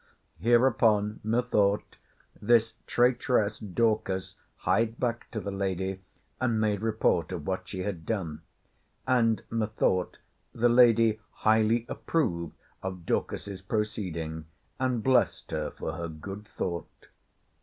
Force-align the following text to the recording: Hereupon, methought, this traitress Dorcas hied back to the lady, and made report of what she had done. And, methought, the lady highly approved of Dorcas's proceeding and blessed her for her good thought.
Hereupon, 0.39 1.19
methought, 1.23 1.97
this 2.41 2.73
traitress 2.87 3.59
Dorcas 3.59 4.35
hied 4.55 4.99
back 4.99 5.29
to 5.29 5.39
the 5.39 5.51
lady, 5.51 6.01
and 6.39 6.59
made 6.59 6.81
report 6.81 7.31
of 7.31 7.45
what 7.45 7.67
she 7.67 7.81
had 7.83 8.03
done. 8.03 8.41
And, 9.05 9.43
methought, 9.51 10.17
the 10.55 10.69
lady 10.69 11.19
highly 11.45 11.85
approved 11.87 12.55
of 12.81 13.05
Dorcas's 13.05 13.61
proceeding 13.61 14.45
and 14.79 15.03
blessed 15.03 15.51
her 15.51 15.69
for 15.69 15.91
her 15.93 16.07
good 16.07 16.45
thought. 16.47 17.05